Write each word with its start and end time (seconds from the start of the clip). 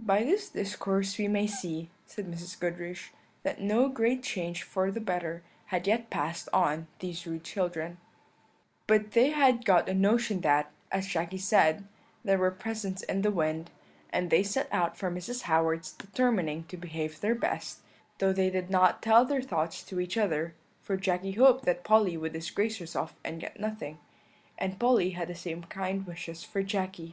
"By 0.00 0.24
this 0.24 0.48
discourse 0.48 1.16
we 1.16 1.28
may 1.28 1.46
see," 1.46 1.90
said 2.04 2.26
Mrs. 2.26 2.58
Goodriche, 2.58 3.12
"that 3.44 3.60
no 3.60 3.88
great 3.88 4.20
change 4.20 4.64
for 4.64 4.90
the 4.90 5.00
better 5.00 5.44
had 5.66 5.86
yet 5.86 6.10
passed 6.10 6.48
on 6.52 6.88
these 6.98 7.24
rude 7.24 7.44
children. 7.44 7.98
"But 8.88 9.12
they 9.12 9.28
had 9.30 9.64
got 9.64 9.88
a 9.88 9.94
notion 9.94 10.40
that, 10.40 10.72
as 10.90 11.06
Jacky 11.06 11.38
said, 11.38 11.84
there 12.24 12.36
were 12.36 12.50
presents 12.50 13.02
in 13.04 13.22
the 13.22 13.30
wind, 13.30 13.70
and 14.12 14.28
they 14.28 14.42
set 14.42 14.66
out 14.72 14.96
for 14.98 15.08
Mrs. 15.08 15.42
Howard's 15.42 15.92
determining 15.92 16.64
to 16.64 16.76
behave 16.76 17.20
their 17.20 17.36
best, 17.36 17.78
though 18.18 18.32
they 18.32 18.50
did 18.50 18.70
not 18.70 19.00
tell 19.00 19.24
their 19.24 19.40
thoughts 19.40 19.84
to 19.84 20.00
each 20.00 20.16
other, 20.18 20.52
for 20.80 20.96
Jacky 20.96 21.30
hoped 21.30 21.64
that 21.66 21.84
Polly 21.84 22.16
would 22.16 22.32
disgrace 22.32 22.78
herself 22.78 23.14
and 23.24 23.40
get 23.40 23.60
nothing, 23.60 23.98
and 24.58 24.80
Polly 24.80 25.10
had 25.10 25.28
the 25.28 25.36
same 25.36 25.62
kind 25.62 26.08
wishes 26.08 26.42
for 26.42 26.64
Jacky. 26.64 27.08